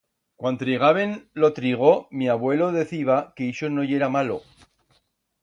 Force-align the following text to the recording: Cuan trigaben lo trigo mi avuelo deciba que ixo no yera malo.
Cuan 0.43 0.55
trigaben 0.61 1.13
lo 1.43 1.49
trigo 1.57 1.91
mi 2.21 2.31
avuelo 2.37 2.71
deciba 2.79 3.19
que 3.37 3.47
ixo 3.53 3.71
no 3.77 3.87
yera 3.93 4.11
malo. 4.19 4.41